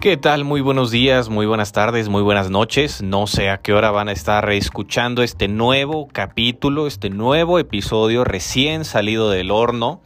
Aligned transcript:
¿Qué 0.00 0.16
tal? 0.16 0.44
Muy 0.44 0.62
buenos 0.62 0.90
días, 0.90 1.28
muy 1.28 1.44
buenas 1.44 1.72
tardes, 1.72 2.08
muy 2.08 2.22
buenas 2.22 2.48
noches. 2.48 3.02
No 3.02 3.26
sé 3.26 3.50
a 3.50 3.58
qué 3.58 3.74
hora 3.74 3.90
van 3.90 4.08
a 4.08 4.12
estar 4.12 4.50
escuchando 4.50 5.22
este 5.22 5.46
nuevo 5.46 6.08
capítulo, 6.10 6.86
este 6.86 7.10
nuevo 7.10 7.58
episodio 7.58 8.24
recién 8.24 8.86
salido 8.86 9.28
del 9.28 9.50
horno 9.50 10.00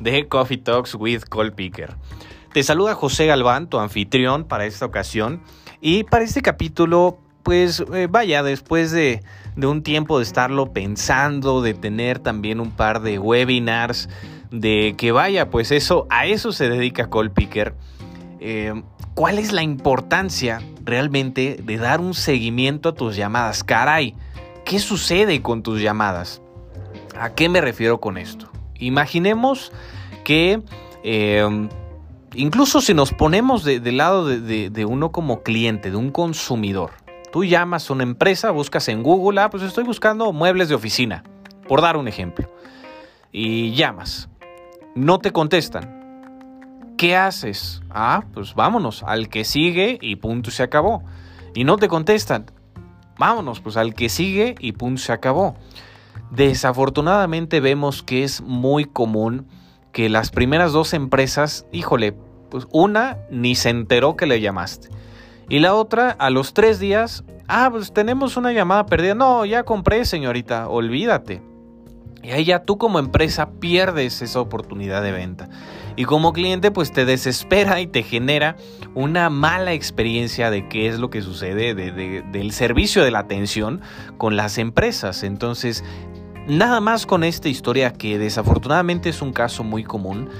de 0.00 0.28
Coffee 0.28 0.56
Talks 0.56 0.94
with 0.94 1.24
Cole 1.28 1.52
Picker. 1.52 1.94
Te 2.54 2.62
saluda 2.62 2.94
José 2.94 3.26
Galván, 3.26 3.68
tu 3.68 3.78
anfitrión 3.78 4.44
para 4.44 4.64
esta 4.64 4.86
ocasión. 4.86 5.42
Y 5.78 6.04
para 6.04 6.24
este 6.24 6.40
capítulo, 6.40 7.18
pues 7.42 7.84
eh, 7.92 8.08
vaya, 8.10 8.42
después 8.42 8.92
de, 8.92 9.22
un 9.56 9.82
tiempo 9.82 10.16
de 10.16 10.24
estarlo 10.24 10.72
pensando, 10.72 11.60
de 11.60 11.74
tener 11.74 12.18
también 12.18 12.60
un 12.60 12.70
par 12.70 13.02
de 13.02 13.18
webinars, 13.18 14.08
de 14.50 14.94
que 14.96 15.12
vaya, 15.12 15.50
pues 15.50 15.70
eso, 15.70 16.06
a 16.08 16.24
eso 16.24 16.50
se 16.50 16.70
dedica 16.70 17.10
Cole 17.10 17.28
Picker. 17.28 17.74
Eh, 18.40 18.72
¿Cuál 19.14 19.38
es 19.38 19.52
la 19.52 19.62
importancia 19.62 20.60
realmente 20.82 21.56
de 21.62 21.76
dar 21.76 22.00
un 22.00 22.14
seguimiento 22.14 22.88
a 22.88 22.94
tus 22.94 23.14
llamadas? 23.14 23.62
Caray, 23.62 24.16
¿qué 24.64 24.80
sucede 24.80 25.40
con 25.40 25.62
tus 25.62 25.80
llamadas? 25.80 26.42
¿A 27.16 27.32
qué 27.32 27.48
me 27.48 27.60
refiero 27.60 28.00
con 28.00 28.18
esto? 28.18 28.50
Imaginemos 28.74 29.70
que 30.24 30.60
em, 31.04 31.68
incluso 32.34 32.80
si 32.80 32.92
nos 32.92 33.12
ponemos 33.12 33.62
del 33.62 33.96
lado 33.96 34.26
de, 34.26 34.84
uno 34.84 35.12
como 35.12 35.44
cliente, 35.44 35.92
de 35.92 35.96
un 35.96 36.10
consumidor, 36.10 36.90
tú 37.30 37.44
llamas 37.44 37.88
a 37.88 37.92
una 37.92 38.02
empresa, 38.02 38.50
buscas 38.50 38.88
en 38.88 39.04
Google, 39.04 39.40
ah, 39.40 39.48
pues 39.48 39.62
estoy 39.62 39.84
buscando 39.84 40.32
muebles 40.32 40.68
de 40.68 40.74
oficina, 40.74 41.22
por 41.68 41.82
dar 41.82 41.96
un 41.96 42.08
ejemplo, 42.08 42.50
y 43.30 43.74
llamas, 43.74 44.28
no 44.96 45.20
te 45.20 45.30
contestan, 45.30 46.03
¿qué 46.96 47.16
haces? 47.16 47.82
Ah, 47.90 48.24
pues 48.32 48.54
vámonos, 48.54 49.02
al 49.02 49.28
que 49.28 49.44
sigue 49.44 49.98
y 50.00 50.16
punto 50.16 50.50
se 50.50 50.62
acabó. 50.62 51.02
Y 51.54 51.64
no 51.64 51.76
te 51.76 51.88
contestan, 51.88 52.46
vámonos, 53.18 53.60
pues 53.60 53.76
al 53.76 53.94
que 53.94 54.08
sigue 54.08 54.54
y 54.58 54.72
punto 54.72 55.00
se 55.00 55.12
acabó. 55.12 55.56
Desafortunadamente 56.30 57.60
vemos 57.60 58.02
que 58.02 58.24
es 58.24 58.40
muy 58.40 58.84
común 58.84 59.46
que 59.92 60.08
las 60.08 60.30
primeras 60.30 60.72
dos 60.72 60.92
empresas, 60.92 61.66
híjole, 61.72 62.16
pues 62.50 62.66
una 62.72 63.18
ni 63.30 63.54
se 63.54 63.70
enteró 63.70 64.16
que 64.16 64.26
le 64.26 64.40
llamaste. 64.40 64.88
Y 65.48 65.60
la 65.60 65.74
otra, 65.74 66.10
a 66.10 66.30
los 66.30 66.54
tres 66.54 66.78
días, 66.78 67.24
ah, 67.48 67.68
pues 67.70 67.92
tenemos 67.92 68.36
una 68.36 68.52
llamada 68.52 68.86
perdida. 68.86 69.14
No, 69.14 69.44
ya 69.44 69.62
compré, 69.64 70.04
señorita, 70.04 70.68
olvídate. 70.68 71.42
Y 72.24 72.30
ahí 72.30 72.44
ya 72.44 72.64
tú 72.64 72.78
como 72.78 72.98
empresa 72.98 73.50
pierdes 73.60 74.22
esa 74.22 74.40
oportunidad 74.40 75.02
de 75.02 75.12
venta. 75.12 75.50
Y 75.94 76.04
como 76.04 76.32
cliente 76.32 76.70
pues 76.70 76.90
te 76.90 77.04
desespera 77.04 77.80
y 77.80 77.86
te 77.86 78.02
genera 78.02 78.56
una 78.94 79.28
mala 79.28 79.74
experiencia 79.74 80.50
de 80.50 80.66
qué 80.68 80.88
es 80.88 80.98
lo 80.98 81.10
que 81.10 81.20
sucede 81.20 81.74
del 81.74 82.52
servicio 82.52 83.04
de 83.04 83.10
la 83.10 83.20
atención 83.20 83.82
con 84.16 84.36
las 84.36 84.56
empresas. 84.56 85.22
Entonces, 85.22 85.84
nada 86.48 86.80
más 86.80 87.04
con 87.04 87.24
esta 87.24 87.50
historia 87.50 87.92
que 87.92 88.18
desafortunadamente 88.18 89.10
es 89.10 89.20
un 89.20 89.32
caso 89.32 89.62
muy 89.62 89.84
común 89.84 90.30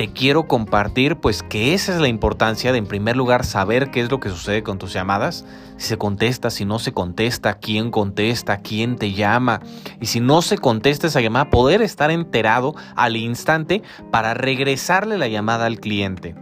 te 0.00 0.08
quiero 0.08 0.44
compartir 0.44 1.16
pues 1.16 1.42
que 1.42 1.74
esa 1.74 1.92
es 1.92 2.00
la 2.00 2.08
importancia 2.08 2.72
de 2.72 2.78
en 2.78 2.86
primer 2.86 3.18
lugar 3.18 3.44
saber 3.44 3.90
qué 3.90 4.00
es 4.00 4.10
lo 4.10 4.18
que 4.18 4.30
sucede 4.30 4.62
con 4.62 4.78
tus 4.78 4.94
llamadas, 4.94 5.44
si 5.76 5.88
se 5.88 5.98
contesta, 5.98 6.48
si 6.48 6.64
no 6.64 6.78
se 6.78 6.94
contesta, 6.94 7.58
quién 7.58 7.90
contesta, 7.90 8.62
quién 8.62 8.96
te 8.96 9.12
llama 9.12 9.60
y 10.00 10.06
si 10.06 10.20
no 10.20 10.40
se 10.40 10.56
contesta 10.56 11.08
esa 11.08 11.20
llamada 11.20 11.50
poder 11.50 11.82
estar 11.82 12.10
enterado 12.10 12.74
al 12.96 13.14
instante 13.18 13.82
para 14.10 14.32
regresarle 14.32 15.18
la 15.18 15.28
llamada 15.28 15.66
al 15.66 15.80
cliente 15.80 16.34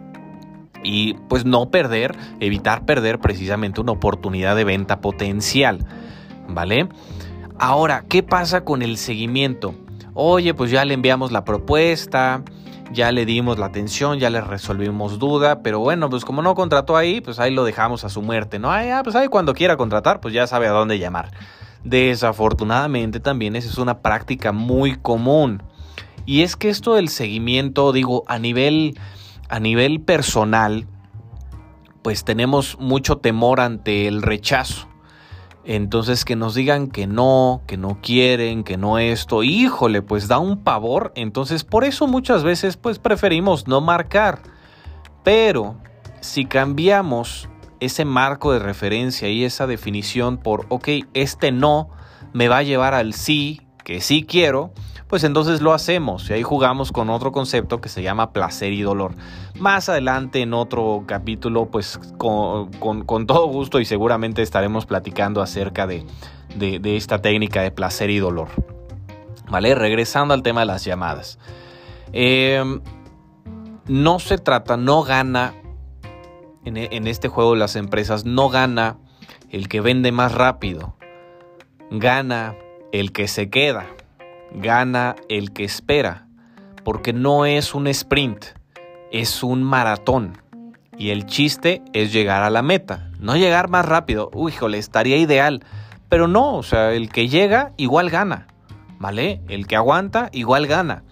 y 0.85 1.15
pues 1.29 1.45
no 1.45 1.69
perder, 1.69 2.15
evitar 2.39 2.85
perder 2.85 3.19
precisamente 3.19 3.81
una 3.81 3.91
oportunidad 3.91 4.55
de 4.55 4.63
venta 4.63 5.01
potencial, 5.01 5.85
¿vale? 6.47 6.89
Ahora, 7.59 8.05
¿qué 8.09 8.23
pasa 8.23 8.65
con 8.65 8.83
el 8.83 8.99
seguimiento? 8.99 9.75
Oye, 10.15 10.55
pues 10.55 10.71
ya 10.71 10.85
le 10.85 10.95
enviamos 10.95 11.33
la 11.33 11.45
propuesta, 11.45 12.45
ya 12.93 13.13
le 13.13 13.27
dimos 13.27 13.59
la 13.59 13.67
atención, 13.67 14.19
ya 14.19 14.31
le 14.31 14.41
resolvimos 14.41 15.19
duda, 15.19 15.63
pero 15.63 15.81
bueno, 15.81 16.09
pues 16.09 16.25
como 16.25 16.43
no 16.43 16.55
contrató 16.55 16.97
ahí, 16.97 17.21
pues 17.21 17.39
ahí 17.39 17.53
lo 17.53 17.65
dejamos 17.65 18.05
a 18.05 18.09
su 18.09 18.23
muerte, 18.23 18.59
¿no? 18.59 18.71
Ah, 18.71 19.01
pues 19.05 19.17
ahí 19.17 19.29
cuando 19.29 19.55
quiera 19.55 19.77
contratar, 19.77 20.21
pues 20.21 20.35
ya 20.35 20.47
sabe 20.47 20.67
a 20.67 20.71
dónde 20.71 20.99
llamar. 20.99 21.31
Desafortunadamente 21.85 23.21
también 23.21 23.57
esa 23.57 23.69
es 23.69 23.79
una 23.79 24.01
práctica 24.01 24.53
muy 24.53 24.97
común. 24.97 25.63
Y 26.27 26.43
es 26.43 26.57
que 26.57 26.69
esto 26.69 26.95
del 26.95 27.09
seguimiento, 27.09 27.93
digo, 27.93 28.25
a 28.27 28.39
nivel, 28.39 28.99
a 29.49 29.61
nivel 29.61 30.01
personal, 30.01 30.87
pues 32.03 32.25
tenemos 32.25 32.79
mucho 32.79 33.19
temor 33.19 33.61
ante 33.61 34.07
el 34.09 34.23
rechazo. 34.23 34.88
Entonces 35.65 36.25
que 36.25 36.37
nos 36.37 36.55
digan 36.55 36.89
que 36.89 37.07
no, 37.07 37.63
que 37.67 37.77
no 37.77 38.01
quieren, 38.01 38.65
que 38.65 38.77
no 38.77 38.99
esto, 38.99 39.43
híjole, 39.43 40.03
pues 40.03 40.29
da 40.29 40.39
un 40.39 40.63
pavor. 40.65 41.13
Entonces 41.15 41.65
por 41.65 41.85
eso 41.85 42.07
muchas 42.07 42.43
veces 42.43 42.77
pues 42.77 42.99
preferimos 42.99 43.69
no 43.69 43.81
marcar. 43.81 44.41
Pero 45.25 45.77
si 46.21 46.47
cambiamos 46.47 47.49
ese 47.81 48.05
marco 48.05 48.53
de 48.53 48.59
referencia 48.59 49.29
y 49.29 49.45
esa 49.45 49.67
definición 49.67 50.39
por, 50.39 50.67
ok, 50.69 50.89
este 51.15 51.53
no 51.53 51.91
me 52.33 52.49
va 52.49 52.59
a 52.59 52.63
llevar 52.63 52.95
al 52.95 53.15
sí, 53.15 53.61
que 53.89 54.03
sí 54.03 54.23
quiero, 54.23 54.71
pues 55.07 55.25
entonces 55.25 55.63
lo 55.63 55.73
hacemos 55.73 56.29
y 56.29 56.35
ahí 56.35 56.43
jugamos 56.43 56.93
con 56.93 57.09
otro 57.09 57.33
concepto 57.33 57.81
que 57.81 57.89
se 57.89 58.03
llama 58.03 58.35
placer 58.35 58.75
y 58.75 58.83
dolor. 58.83 59.15
Más 59.59 59.89
adelante 59.89 60.43
en 60.43 60.53
otro 60.53 61.05
capítulo, 61.07 61.71
pues 61.71 61.99
con, 62.19 63.27
todo 63.27 63.47
gusto 63.47 63.81
y 63.81 63.87
seguramente 63.87 64.43
estaremos 64.43 64.85
platicando 64.85 65.41
acerca 65.41 65.87
de, 65.87 66.05
esta 66.85 67.23
técnica 67.23 67.63
de 67.63 67.71
placer 67.71 68.11
y 68.11 68.19
dolor. 68.19 68.49
¿Vale? 69.49 69.75
Regresando 69.75 70.35
al 70.35 70.43
tema 70.43 70.61
de 70.61 70.67
las 70.67 70.85
llamadas. 70.85 71.39
Em, 72.13 72.83
no 73.87 74.19
se 74.19 74.37
trata, 74.37 74.77
no 74.77 75.03
gana 75.03 75.55
en, 76.67 76.77
en 76.77 77.07
este 77.07 77.29
juego 77.29 77.55
de 77.55 77.61
las 77.61 77.75
empresas, 77.75 78.27
no 78.27 78.51
gana 78.51 78.99
el 79.49 79.67
que 79.67 79.81
vende 79.81 80.13
más 80.13 80.35
rápido, 80.35 80.95
gana 81.91 82.55
el 82.93 83.13
que 83.13 83.29
se 83.29 83.51
queda 83.51 83.87
gana 84.53 85.17
el 85.29 85.53
que 85.53 85.65
espera, 85.65 86.27
porque 86.85 87.13
no 87.13 87.45
es 87.45 87.75
un 87.75 87.87
sprint, 87.87 88.47
es 89.13 89.43
un 89.43 89.63
maratón. 89.63 90.39
Y 90.97 91.11
el 91.11 91.27
chiste 91.27 91.83
es 91.93 92.13
llegar 92.13 92.43
a 92.43 92.51
la 92.51 92.63
meta, 92.63 93.11
no 93.21 93.37
llegar 93.37 93.69
más 93.69 93.87
rápido. 93.87 94.31
Uy, 94.33 94.53
híjole, 94.53 94.79
estaría 94.79 95.17
ideal. 95.17 95.63
Pero 96.09 96.27
no, 96.27 96.57
o 96.57 96.63
sea, 96.63 96.93
el 96.93 97.11
que 97.11 97.29
llega 97.29 97.73
igual 97.77 98.11
gana, 98.11 98.49
¿vale? 98.99 99.43
El 99.49 99.67
que 99.67 99.77
aguanta 99.77 100.31
igual 100.33 100.67
gana. 100.67 101.05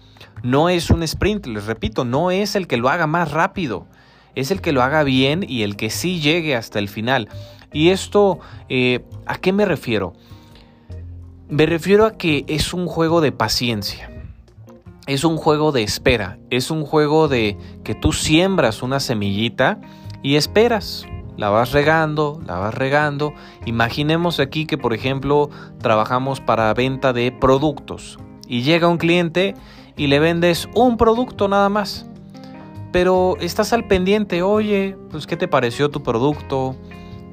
No 0.43 0.69
es 0.69 0.89
un 0.89 1.03
sprint, 1.03 1.45
les 1.45 1.65
repito, 1.65 2.03
no 2.03 2.31
es 2.31 2.55
el 2.55 2.67
que 2.67 2.77
lo 2.77 2.89
haga 2.89 3.07
más 3.07 3.31
rápido, 3.31 3.87
es 4.35 4.51
el 4.51 4.61
que 4.61 4.71
lo 4.71 4.83
haga 4.83 5.03
bien 5.03 5.45
y 5.47 5.63
el 5.63 5.75
que 5.75 5.89
sí 5.89 6.19
llegue 6.19 6.55
hasta 6.55 6.79
el 6.79 6.89
final. 6.89 7.29
Y 7.71 7.89
esto, 7.89 8.39
eh, 8.69 9.05
¿a 9.25 9.37
qué 9.37 9.53
me 9.53 9.65
refiero? 9.65 10.13
Me 11.49 11.65
refiero 11.65 12.05
a 12.05 12.11
que 12.11 12.43
es 12.49 12.73
un 12.73 12.87
juego 12.87 13.21
de 13.21 13.31
paciencia. 13.31 14.11
Es 15.05 15.23
un 15.23 15.37
juego 15.37 15.71
de 15.71 15.81
espera. 15.81 16.37
Es 16.49 16.71
un 16.71 16.83
juego 16.83 17.29
de 17.29 17.57
que 17.85 17.95
tú 17.95 18.11
siembras 18.11 18.83
una 18.83 18.99
semillita 18.99 19.79
y 20.21 20.35
esperas. 20.35 21.05
La 21.37 21.49
vas 21.49 21.71
regando, 21.71 22.41
la 22.45 22.57
vas 22.57 22.73
regando. 22.73 23.33
Imaginemos 23.65 24.41
aquí 24.41 24.65
que, 24.65 24.77
por 24.77 24.93
ejemplo, 24.93 25.49
trabajamos 25.81 26.41
para 26.41 26.73
venta 26.73 27.13
de 27.13 27.31
productos 27.31 28.19
y 28.45 28.63
llega 28.63 28.89
un 28.89 28.97
cliente 28.97 29.53
y 29.95 30.07
le 30.07 30.19
vendes 30.19 30.67
un 30.75 30.97
producto 30.97 31.47
nada 31.47 31.69
más. 31.69 32.09
Pero 32.91 33.37
estás 33.39 33.71
al 33.71 33.87
pendiente, 33.87 34.41
oye, 34.41 34.97
pues 35.11 35.25
¿qué 35.25 35.37
te 35.37 35.47
pareció 35.47 35.89
tu 35.89 36.03
producto? 36.03 36.75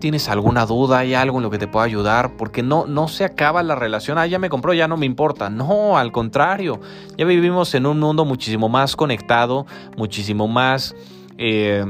Tienes 0.05 0.29
alguna 0.29 0.67
duda, 0.67 0.99
hay 0.99 1.15
algo 1.15 1.39
en 1.39 1.45
lo 1.45 1.49
que 1.49 1.57
te 1.57 1.67
pueda 1.67 1.87
ayudar, 1.87 2.37
porque 2.37 2.63
no, 2.63 2.85
no 2.85 3.09
se 3.09 3.25
acaba 3.25 3.63
la 3.63 3.75
relación, 3.75 4.19
ah, 4.19 4.27
ya 4.27 4.39
me 4.39 4.51
compró, 4.51 4.75
ya 4.75 4.87
no 4.87 4.99
me 4.99 5.07
importa. 5.07 5.49
No, 5.49 5.97
al 5.97 6.13
contrario, 6.13 6.79
ya 7.17 7.25
vivimos 7.25 7.75
en 7.75 7.87
un 7.87 8.01
mundo 8.01 8.27
muchísimo 8.27 8.69
más 8.69 8.97
conectado, 8.97 9.65
muchísimo 9.97 10.47
más 10.47 10.95
eh, 11.39 11.87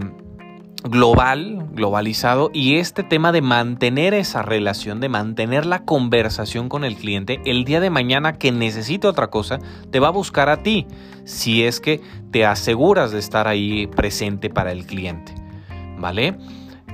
global, 0.84 1.66
globalizado, 1.72 2.52
y 2.55 2.76
este 2.76 3.02
tema 3.02 3.32
de 3.32 3.43
mantener 3.43 4.14
esa 4.14 4.43
relación, 4.43 5.00
de 5.00 5.08
mantener 5.08 5.67
la 5.67 5.84
conversación 5.84 6.69
con 6.69 6.84
el 6.84 6.94
cliente, 6.94 7.40
el 7.46 7.64
día 7.64 7.81
de 7.81 7.90
mañana 7.90 8.34
que 8.34 8.52
necesite 8.52 9.08
otra 9.08 9.26
cosa, 9.26 9.58
te 9.90 9.99
va 9.99 10.06
a 10.06 10.12
buscar 10.12 10.50
a 10.50 10.62
ti, 10.62 10.87
si 11.25 11.64
es 11.64 11.81
que 11.81 12.00
te 12.31 12.46
aseguras 12.46 13.10
de 13.10 13.19
estar 13.19 13.49
ahí 13.49 13.88
presente 13.88 14.50
para 14.50 14.70
el 14.70 14.87
cliente. 14.87 15.34
¿Vale? 15.99 16.37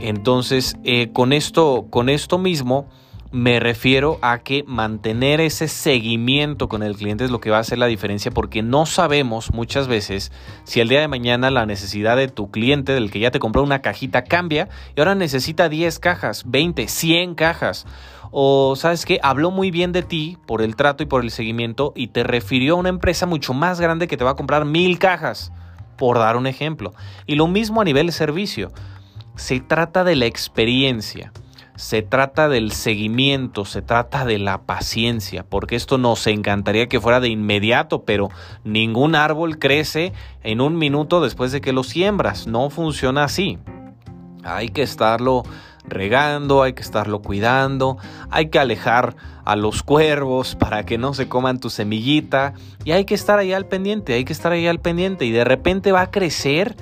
Entonces, 0.01 0.77
eh, 0.83 1.11
con, 1.13 1.33
esto, 1.33 1.87
con 1.91 2.09
esto 2.09 2.39
mismo, 2.39 2.89
Me 3.33 3.61
refiero 3.61 4.19
a 4.23 4.41
que 4.41 4.65
mantener 4.67 5.41
ese 5.41 5.69
seguimiento 5.69 6.69
con 6.69 6.83
el 6.83 6.97
cliente 6.97 7.25
es 7.25 7.31
lo 7.31 7.39
que 7.39 7.51
va 7.51 7.59
a 7.59 7.61
hacer 7.61 7.79
la 7.79 7.87
diferencia 7.87 8.33
porque 8.33 8.61
no 8.61 8.87
sabemos 8.87 9.53
muchas 9.55 9.87
veces 9.87 10.33
si 10.65 10.81
el 10.81 10.89
día 10.89 10.99
de 10.99 11.07
mañana 11.07 11.49
la 11.53 11.65
necesidad 11.65 12.17
de 12.17 12.27
tu 12.27 12.51
cliente, 12.51 12.93
del 12.93 13.13
que 13.13 13.21
ya 13.21 13.31
te 13.31 13.39
compró 13.39 13.63
una 13.63 13.83
cajita, 13.83 14.25
cambia 14.25 14.69
y 14.97 15.01
ahora 15.01 15.15
necesita 15.15 15.69
10 15.69 16.01
cajas, 16.01 16.43
20, 16.49 16.89
100 16.89 17.37
cajas. 17.37 17.87
O 18.33 18.75
sabes 18.75 19.07
que 19.07 19.21
habló 19.23 19.53
muy 19.53 19.71
bien 19.71 19.93
de 19.93 20.03
ti 20.03 20.37
por 20.45 20.61
el 20.61 20.75
trato 20.75 21.05
y 21.05 21.07
por 21.07 21.23
el 21.23 21.31
seguimiento 21.31 21.93
y 21.95 22.09
te 22.09 22.25
refirió 22.25 22.75
a 22.75 22.79
una 22.79 22.89
empresa 22.89 23.27
mucho 23.27 23.55
más 23.55 23.81
grande 23.81 24.09
que 24.09 24.17
te 24.17 24.25
va 24.25 24.33
a 24.33 24.37
comprar 24.37 24.65
mil 24.65 24.99
cajas, 24.99 25.53
por 25.97 26.19
dar 26.19 26.37
un 26.37 26.49
ejemplo. 26.49 26.95
Y 27.29 27.37
lo 27.37 27.47
mismo 27.47 27.81
a 27.81 27.85
nivel 27.85 28.11
servicio. 28.11 28.73
Se 29.37 29.61
trata 29.61 30.05
de 30.05 30.17
la 30.17 30.27
experiencia 30.27 31.33
se 31.81 32.03
trata 32.03 32.51
del 32.51 32.73
seguimiento, 32.73 33.65
se 33.65 33.81
trata 33.81 34.27
de 34.27 34.39
la 34.39 34.63
paciencia, 34.63 35.45
porque 35.49 35.77
esto 35.77 35.97
nos 35.97 36.27
encantaría 36.27 36.91
que 36.91 37.01
fuera 37.01 37.21
de 37.21 37.31
inmediato, 37.31 38.05
pero 38.05 38.29
ningún 38.65 39.15
árbol 39.15 39.59
crece 39.59 40.13
en 40.43 40.61
un 40.61 40.77
minuto 40.77 41.23
después 41.23 41.53
de 41.53 41.63
que 41.63 41.73
lo 41.73 41.83
siembras, 41.83 42.47
no 42.47 42.69
funciona 42.69 43.25
así. 43.25 43.59
Hay 44.45 44.69
que 44.69 44.83
estarlo 44.83 45.43
regando, 45.85 46.63
hay 46.63 46.75
que 46.75 46.83
estarlo 46.83 47.23
cuidando, 47.23 47.97
hay 48.31 48.51
que 48.51 48.59
alejar 48.59 49.17
a 49.47 49.57
los 49.57 49.83
cuervos 49.83 50.55
para 50.61 50.85
que 50.85 50.99
no 50.99 51.15
se 51.15 51.29
coman 51.29 51.61
tu 51.61 51.71
semillita 51.71 52.53
y 52.85 52.93
hay 52.93 53.07
que 53.07 53.15
estar 53.15 53.39
ahí 53.39 53.55
al 53.55 53.65
pendiente, 53.65 54.13
hay 54.13 54.27
que 54.27 54.35
estar 54.35 54.53
ahí 54.53 54.67
al 54.67 54.81
pendiente 54.81 55.25
y 55.25 55.31
de 55.31 55.45
repente 55.45 55.93
va 55.93 56.03
a 56.03 56.11
crecer 56.11 56.77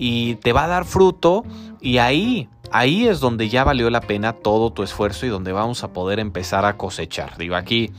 y 0.00 0.36
te 0.36 0.52
va 0.52 0.64
a 0.64 0.68
dar 0.68 0.84
fruto 0.84 1.44
y 1.80 1.98
ahí 1.98 2.48
ahí 2.70 3.08
es 3.08 3.18
donde 3.18 3.48
ya 3.48 3.64
valió 3.64 3.90
la 3.90 4.00
pena 4.00 4.32
todo 4.32 4.72
tu 4.72 4.82
esfuerzo 4.82 5.26
y 5.26 5.28
donde 5.28 5.52
vamos 5.52 5.82
a 5.82 5.92
poder 5.92 6.20
empezar 6.20 6.64
a 6.64 6.76
cosechar. 6.76 7.36
Digo 7.36 7.56
aquí, 7.56 7.90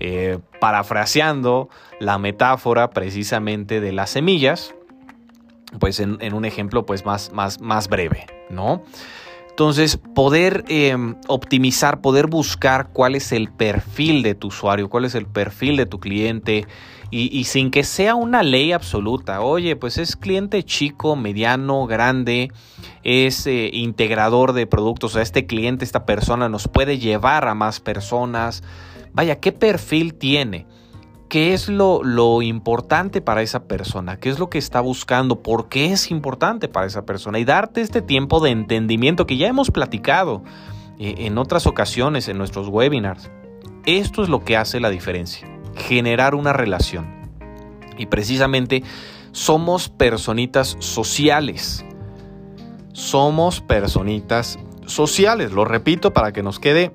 eh, 0.00 0.38
parafraseando 0.60 1.68
la 2.00 2.18
metáfora 2.18 2.90
precisamente 2.90 3.80
de 3.80 3.92
las 3.92 4.10
semillas, 4.10 4.74
pues 5.78 6.00
en, 6.00 6.32
un 6.32 6.44
ejemplo 6.44 6.86
pues 6.86 7.04
más, 7.04 7.32
más, 7.32 7.60
más 7.60 7.88
breve, 7.88 8.26
¿no? 8.48 8.82
Entonces, 9.50 9.98
poder 10.14 10.64
em, 10.68 11.16
optimizar, 11.28 12.00
poder 12.00 12.26
buscar 12.26 12.88
cuál 12.88 13.14
es 13.14 13.32
el 13.32 13.52
perfil 13.52 14.22
de 14.22 14.34
tu 14.34 14.48
usuario, 14.48 14.88
cuál 14.88 15.04
es 15.04 15.14
el 15.14 15.26
perfil 15.26 15.76
de 15.76 15.84
tu 15.84 16.00
cliente 16.00 16.66
y, 17.14 17.44
sin 17.44 17.70
que 17.70 17.84
sea 17.84 18.14
una 18.14 18.42
ley 18.42 18.72
absoluta. 18.72 19.42
Oye, 19.42 19.76
pues 19.76 19.98
es 19.98 20.16
cliente 20.16 20.62
chico, 20.62 21.14
mediano, 21.14 21.86
grande, 21.86 22.50
es 23.04 23.46
eh, 23.46 23.68
integrador 23.70 24.54
de 24.54 24.66
productos. 24.66 25.10
O 25.10 25.14
sea, 25.14 25.22
este 25.22 25.46
cliente, 25.46 25.84
esta 25.84 26.06
persona 26.06 26.48
nos 26.48 26.68
puede 26.68 26.98
llevar 26.98 27.46
a 27.46 27.54
más 27.54 27.80
personas. 27.80 28.62
Vaya, 29.12 29.40
¿qué 29.40 29.52
perfil 29.52 30.14
tiene? 30.14 30.66
¿Qué 31.28 31.52
es 31.52 31.68
lo, 31.68 32.02
lo, 32.02 32.40
importante 32.40 33.20
para 33.20 33.42
esa 33.42 33.64
persona? 33.64 34.16
¿Qué 34.18 34.30
es 34.30 34.38
lo 34.38 34.48
que 34.48 34.56
está 34.56 34.80
buscando? 34.80 35.42
¿Por 35.42 35.68
qué 35.68 35.92
es 35.92 36.10
importante 36.10 36.66
para 36.68 36.86
esa 36.86 37.04
persona? 37.04 37.38
Y 37.38 37.44
darte 37.44 37.82
este 37.82 38.00
tiempo 38.00 38.40
de 38.40 38.52
entendimiento 38.52 39.26
que 39.26 39.36
ya 39.36 39.48
hemos 39.48 39.70
platicado 39.70 40.42
eh, 40.98 41.14
en 41.18 41.36
otras 41.36 41.66
ocasiones 41.66 42.28
en 42.28 42.38
nuestros 42.38 42.68
webinars. 42.68 43.30
Esto 43.84 44.22
es 44.22 44.30
lo 44.30 44.44
que 44.44 44.56
hace 44.56 44.80
la 44.80 44.88
diferencia 44.88 45.51
generar 45.76 46.34
una 46.34 46.52
relación. 46.52 47.06
Y 47.98 48.06
precisamente 48.06 48.82
somos 49.32 49.88
personitas 49.88 50.76
sociales. 50.80 51.84
Somos 52.92 53.60
personitas 53.60 54.58
sociales. 54.86 55.52
Lo 55.52 55.64
repito 55.64 56.12
para 56.12 56.32
que 56.32 56.42
nos 56.42 56.58
quede 56.58 56.92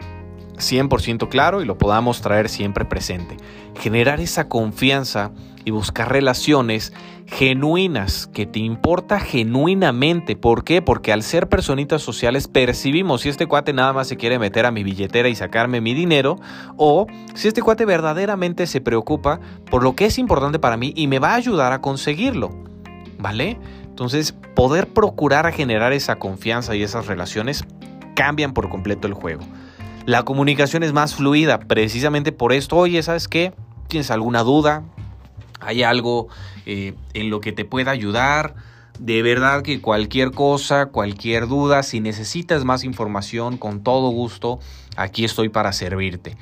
100% 0.57 1.29
claro 1.29 1.61
y 1.61 1.65
lo 1.65 1.77
podamos 1.77 2.21
traer 2.21 2.49
siempre 2.49 2.85
presente. 2.85 3.37
Generar 3.79 4.19
esa 4.19 4.47
confianza 4.47 5.31
y 5.67 5.71
buscar 5.71 6.09
relaciones 6.09 6.93
genuinas, 7.25 8.27
que 8.27 8.45
te 8.45 8.59
importa 8.59 9.19
genuinamente. 9.19 10.37
¿Por 10.37 10.63
qué? 10.63 10.81
Porque 10.81 11.11
al 11.11 11.23
ser 11.23 11.49
personitas 11.49 12.01
sociales 12.01 12.47
percibimos 12.47 13.19
si 13.19 13.27
este 13.27 13.47
cuate 13.47 13.73
nada 13.73 13.91
más 13.91 14.07
se 14.07 14.15
quiere 14.15 14.39
meter 14.39 14.65
a 14.65 14.71
mi 14.71 14.83
billetera 14.83 15.27
y 15.27 15.35
sacarme 15.35 15.81
mi 15.81 15.93
dinero 15.93 16.37
o 16.77 17.05
si 17.33 17.49
este 17.49 17.61
cuate 17.61 17.83
verdaderamente 17.83 18.65
se 18.65 18.79
preocupa 18.79 19.41
por 19.69 19.83
lo 19.83 19.93
que 19.93 20.05
es 20.05 20.17
importante 20.17 20.57
para 20.57 20.77
mí 20.77 20.93
y 20.95 21.07
me 21.07 21.19
va 21.19 21.31
a 21.31 21.35
ayudar 21.35 21.73
a 21.73 21.81
conseguirlo. 21.81 22.49
¿Vale? 23.19 23.59
Entonces, 23.83 24.37
poder 24.55 24.87
procurar 24.87 25.51
generar 25.51 25.91
esa 25.91 26.15
confianza 26.15 26.77
y 26.77 26.83
esas 26.83 27.07
relaciones 27.07 27.65
cambian 28.15 28.53
por 28.53 28.69
completo 28.69 29.05
el 29.05 29.13
juego. 29.13 29.41
La 30.05 30.23
comunicación 30.23 30.83
es 30.83 30.93
más 30.93 31.13
fluida, 31.13 31.59
precisamente 31.59 32.31
por 32.31 32.53
esto. 32.53 32.77
Oye, 32.77 33.03
¿sabes 33.03 33.27
qué? 33.27 33.51
¿Tienes 33.89 34.11
alguna 34.11 34.43
duda? 34.43 34.85
¿Hay 35.59 35.83
algo 35.83 36.27
eh, 36.65 36.93
en 37.13 37.29
lo 37.29 37.41
que 37.41 37.51
te 37.51 37.65
pueda 37.65 37.91
ayudar? 37.91 38.55
De 38.99 39.21
verdad 39.21 39.61
que 39.61 39.79
cualquier 39.79 40.31
cosa, 40.31 40.87
cualquier 40.87 41.47
duda, 41.47 41.83
si 41.83 41.99
necesitas 41.99 42.65
más 42.65 42.83
información, 42.83 43.57
con 43.57 43.83
todo 43.83 44.09
gusto, 44.09 44.59
aquí 44.95 45.23
estoy 45.23 45.49
para 45.49 45.71
servirte. 45.71 46.35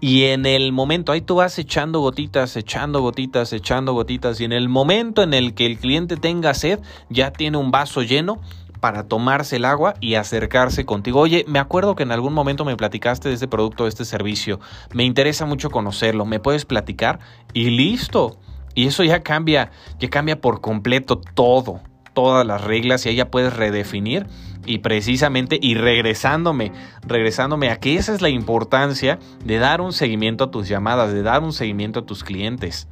Y 0.00 0.24
en 0.26 0.46
el 0.46 0.72
momento, 0.72 1.12
ahí 1.12 1.20
tú 1.20 1.36
vas 1.36 1.58
echando 1.58 2.00
gotitas, 2.00 2.56
echando 2.56 3.00
gotitas, 3.00 3.52
echando 3.52 3.92
gotitas, 3.92 4.40
y 4.40 4.44
en 4.44 4.52
el 4.52 4.68
momento 4.68 5.22
en 5.22 5.34
el 5.34 5.54
que 5.54 5.66
el 5.66 5.76
cliente 5.78 6.16
tenga 6.16 6.54
sed, 6.54 6.78
ya 7.10 7.32
tiene 7.32 7.58
un 7.58 7.72
vaso 7.72 8.02
lleno 8.02 8.40
para 8.78 9.08
tomarse 9.08 9.56
el 9.56 9.64
agua 9.64 9.94
y 10.00 10.14
acercarse 10.14 10.84
contigo. 10.84 11.20
Oye, 11.20 11.44
me 11.48 11.58
acuerdo 11.58 11.96
que 11.96 12.04
en 12.04 12.12
algún 12.12 12.32
momento 12.32 12.64
me 12.64 12.76
platicaste 12.76 13.28
de 13.28 13.34
este 13.34 13.48
producto, 13.48 13.84
de 13.84 13.90
este 13.90 14.04
servicio. 14.04 14.60
Me 14.92 15.04
interesa 15.04 15.46
mucho 15.46 15.68
conocerlo. 15.68 16.24
¿Me 16.24 16.38
puedes 16.38 16.64
platicar? 16.64 17.18
Y 17.52 17.70
listo. 17.70 18.38
Y 18.78 18.86
eso 18.86 19.02
ya 19.02 19.24
cambia, 19.24 19.72
ya 19.98 20.08
cambia 20.08 20.40
por 20.40 20.60
completo 20.60 21.18
todo, 21.18 21.80
todas 22.14 22.46
las 22.46 22.62
reglas 22.62 23.04
y 23.04 23.08
ahí 23.08 23.16
ya 23.16 23.28
puedes 23.28 23.56
redefinir 23.56 24.28
y 24.66 24.78
precisamente 24.78 25.58
y 25.60 25.74
regresándome, 25.74 26.70
regresándome 27.04 27.70
a 27.70 27.80
que 27.80 27.96
esa 27.96 28.14
es 28.14 28.22
la 28.22 28.28
importancia 28.28 29.18
de 29.44 29.58
dar 29.58 29.80
un 29.80 29.92
seguimiento 29.92 30.44
a 30.44 30.52
tus 30.52 30.68
llamadas, 30.68 31.12
de 31.12 31.22
dar 31.22 31.42
un 31.42 31.52
seguimiento 31.52 31.98
a 31.98 32.06
tus 32.06 32.22
clientes. 32.22 32.86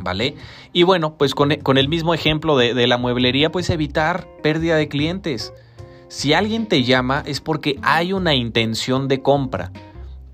¿vale? 0.00 0.34
Y 0.72 0.82
bueno, 0.82 1.14
pues 1.16 1.36
con, 1.36 1.52
el 1.52 1.88
mismo 1.88 2.12
ejemplo 2.12 2.56
de, 2.56 2.86
la 2.88 2.98
mueblería, 2.98 3.52
pues 3.52 3.70
evitar 3.70 4.26
pérdida 4.42 4.74
de 4.74 4.88
clientes. 4.88 5.52
Si 6.08 6.32
alguien 6.32 6.66
te 6.66 6.82
llama 6.82 7.22
es 7.24 7.40
porque 7.40 7.78
hay 7.82 8.12
una 8.12 8.34
intención 8.34 9.06
de 9.06 9.22
compra. 9.22 9.70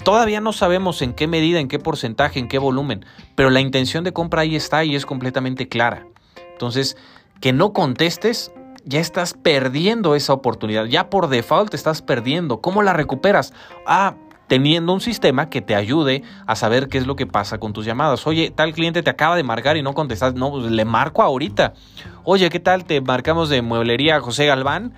Todavía 0.02 0.40
no 0.40 0.52
sabemos 0.52 1.02
en 1.02 1.12
qué 1.12 1.26
medida, 1.26 1.60
en 1.60 1.68
qué 1.68 1.78
porcentaje, 1.78 2.38
en 2.38 2.48
qué 2.48 2.58
volumen, 2.58 3.04
pero 3.34 3.50
la 3.50 3.60
intención 3.60 4.04
de 4.04 4.12
compra 4.12 4.42
ahí 4.42 4.56
está 4.56 4.84
y 4.84 4.94
es 4.94 5.04
completamente 5.06 5.68
clara. 5.68 6.06
Entonces, 6.52 6.96
que 7.40 7.52
no 7.52 7.72
contestes, 7.72 8.52
ya 8.84 9.00
estás 9.00 9.34
perdiendo 9.34 10.14
esa 10.14 10.32
oportunidad. 10.32 10.86
Ya 10.86 11.10
por 11.10 11.28
default 11.28 11.74
estás 11.74 12.02
perdiendo. 12.02 12.60
¿Cómo 12.60 12.82
la 12.82 12.94
recuperas? 12.94 13.52
Ah, 13.86 14.14
teniendo 14.48 14.94
un 14.94 15.00
sistema 15.00 15.50
que 15.50 15.60
te 15.60 15.74
ayude 15.74 16.22
a 16.46 16.56
saber 16.56 16.88
qué 16.88 16.98
es 16.98 17.06
lo 17.06 17.14
que 17.14 17.26
pasa 17.26 17.58
con 17.58 17.72
tus 17.72 17.84
llamadas. 17.84 18.26
Oye, 18.26 18.50
tal 18.50 18.72
cliente 18.72 19.02
te 19.02 19.10
acaba 19.10 19.36
de 19.36 19.43
marcar 19.43 19.76
y 19.76 19.82
no 19.82 19.94
contestas, 19.94 20.34
no, 20.34 20.50
pues 20.50 20.64
le 20.64 20.84
marco 20.84 21.22
ahorita. 21.22 21.74
Oye, 22.24 22.48
¿qué 22.48 22.58
tal? 22.58 22.84
Te 22.84 23.00
marcamos 23.00 23.50
de 23.50 23.62
mueblería 23.62 24.20
José 24.20 24.46
Galván, 24.46 24.94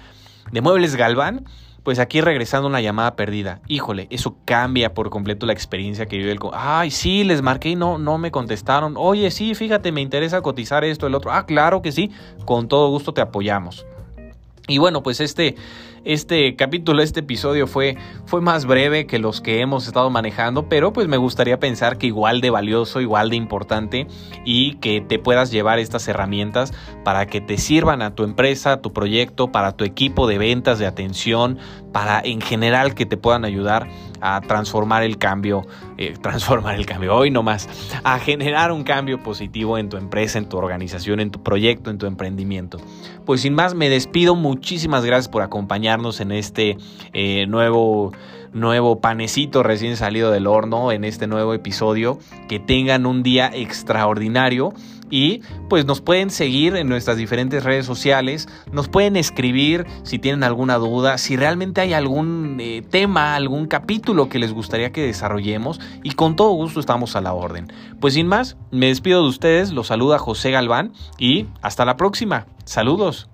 de 0.53 0.61
Muebles 0.61 0.97
Galván. 0.97 1.45
Pues 1.83 1.99
aquí 1.99 2.21
regresando 2.21 2.69
una 2.69 2.81
llamada 2.81 3.17
perdida. 3.17 3.61
Híjole, 3.67 4.07
eso 4.11 4.37
cambia 4.45 4.93
por 4.93 5.11
completo 5.11 5.47
la 5.47 5.53
experiencia 5.53 6.07
que 6.07 6.19
vive 6.19 6.33
el... 6.33 6.39
Ay, 6.53 6.91
sí, 6.91 7.25
les 7.25 7.43
marqué 7.43 7.71
y 7.71 7.77
no, 7.77 7.99
no 7.99 8.19
me 8.19 8.31
contestaron. 8.31 8.95
Oye, 8.97 9.31
sí, 9.31 9.55
fíjate, 9.55 9.91
me 9.91 10.01
interesa 10.01 10.43
cotizar 10.43 10.85
esto, 10.85 11.07
el 11.07 11.15
otro. 11.15 11.33
Ah, 11.33 11.47
claro 11.47 11.81
que 11.81 11.93
sí, 11.93 12.11
con 12.45 12.69
todo 12.69 12.91
gusto 12.91 13.15
te 13.15 13.21
apoyamos. 13.23 13.87
Y 14.69 14.79
bueno, 14.79 15.03
pues 15.03 15.21
este, 15.21 15.57
este 16.05 16.57
capítulo, 16.57 17.03
este 17.03 17.21
episodio 17.21 17.67
fue, 17.67 17.97
fue 18.25 18.41
más 18.41 18.65
breve 18.65 19.07
que 19.07 19.19
los 19.19 19.41
que 19.41 19.61
hemos 19.61 19.87
estado 19.87 20.09
manejando, 20.11 20.69
pero 20.69 20.93
pues 20.93 21.09
me 21.09 21.17
gustaría 21.17 21.61
pensar 21.61 21.99
que 21.99 22.07
igual 22.07 22.41
de 22.41 22.51
valioso, 22.51 23.01
igual 23.01 23.31
de 23.31 23.37
importante 23.37 24.07
y 24.45 24.75
que 24.77 25.01
te 25.01 25.19
puedas 25.19 25.51
llevar 25.51 25.79
estas 25.79 26.09
herramientas 26.09 26.73
para 27.05 27.27
que 27.27 27.41
te 27.41 27.59
sirvan 27.59 28.03
a 28.03 28.15
tu 28.15 28.25
empresa, 28.25 28.73
a 28.73 28.81
tu 28.81 28.93
proyecto, 28.93 29.53
para 29.53 29.73
tu 29.73 29.85
equipo 29.85 30.27
de 30.27 30.39
ventas, 30.39 30.79
de 30.79 30.87
atención, 30.87 31.59
para 31.93 32.21
en 32.21 32.41
general 32.41 32.95
que 32.95 33.07
te 33.07 33.17
puedan 33.17 33.45
ayudar 33.45 33.89
a 34.21 34.41
transformar 34.43 35.03
el 35.03 35.19
cambio, 35.19 35.67
eh, 35.97 36.15
transformar 36.21 36.75
el 36.77 36.87
cambio, 36.87 37.15
hoy 37.15 37.31
no 37.31 37.43
más, 37.43 37.69
a 38.05 38.19
generar 38.19 38.73
un 38.73 38.85
cambio 38.85 39.23
positivo 39.23 39.79
en 39.79 39.89
tu 39.89 39.97
empresa, 39.97 40.39
en 40.39 40.49
tu 40.49 40.57
organización, 40.57 41.21
en 41.21 41.31
tu 41.31 41.43
proyecto, 41.43 41.91
en 41.91 41.99
tu 41.99 42.07
emprendimiento. 42.07 42.79
Pues 43.25 43.43
sin 43.43 43.55
más, 43.55 43.75
me 43.75 43.89
despido, 43.89 44.35
muchísimas 44.35 45.05
gracias 45.05 45.29
por 45.29 45.43
en 45.91 46.31
este 46.31 46.79
eh, 47.13 47.47
nuevo 47.49 48.13
nuevo 48.53 49.01
panecito 49.01 49.63
recién 49.63 49.97
salido 49.97 50.31
del 50.31 50.47
horno 50.47 50.93
en 50.93 51.05
este 51.05 51.27
nuevo 51.27 51.53
episodio. 51.53 52.19
Que 52.49 52.61
tengan 52.61 53.07
un 53.07 53.25
día 53.25 53.51
extraordinario 53.53 54.73
y 55.11 55.41
pues 55.69 55.85
nos 55.85 56.01
pueden 56.01 56.31
seguir 56.31 56.77
en 56.77 56.89
nuestras 56.89 57.17
diferentes 57.17 57.65
redes 57.65 57.85
sociales, 57.87 58.49
nos 58.71 58.89
pueden 58.89 59.17
escribir 59.17 59.85
si 60.05 60.21
tienen 60.21 60.45
alguna 60.45 60.77
duda, 60.77 61.19
si 61.19 61.37
realmente 61.37 61.81
hay 61.81 61.93
algún 61.93 62.59
eh, 62.61 62.83
tema, 62.89 63.35
algún 63.35 63.67
capítulo 63.67 64.29
que 64.29 64.39
les 64.39 64.53
gustaría 64.53 64.93
que 64.93 65.03
desarrollemos 65.03 65.81
y 66.05 66.13
con 66.13 66.37
todo 66.37 66.51
gusto 66.51 66.79
estamos 66.79 67.17
a 67.17 67.21
la 67.21 67.33
orden. 67.33 67.73
Pues 68.01 68.15
sin 68.15 68.29
más, 68.29 68.57
me 68.71 68.87
despido 68.87 69.23
de 69.23 69.29
ustedes, 69.29 69.73
los 69.73 69.89
saluda 69.89 70.21
José 70.21 70.53
Galván 70.53 70.93
y 71.19 71.47
hasta 71.61 71.85
la 71.85 71.97
próxima. 71.97 72.47
Saludos. 72.65 73.29